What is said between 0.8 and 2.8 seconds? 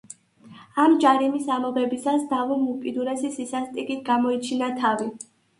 ამ ჯარიმის ამოღებისას დავუმ